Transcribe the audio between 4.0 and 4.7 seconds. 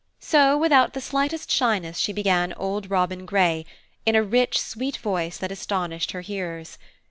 in a rich